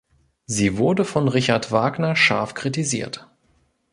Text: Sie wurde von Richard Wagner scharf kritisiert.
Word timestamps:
Sie 0.47 0.77
wurde 0.79 1.05
von 1.05 1.27
Richard 1.27 1.71
Wagner 1.71 2.15
scharf 2.15 2.55
kritisiert. 2.55 3.29